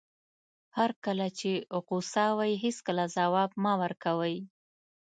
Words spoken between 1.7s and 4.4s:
غوسه وئ هېڅکله ځواب مه ورکوئ.